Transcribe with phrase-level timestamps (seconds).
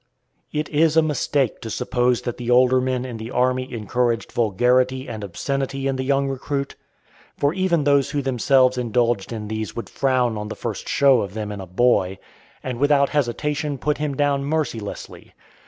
[0.51, 5.07] It is a mistake to suppose that the older men in the army encouraged vulgarity
[5.07, 6.73] and obscenity in the young recruit;
[7.37, 11.35] for even those who themselves indulged in these would frown on the first show of
[11.35, 12.17] them in a boy,
[12.63, 15.35] and without hesitation put him down mercilessly.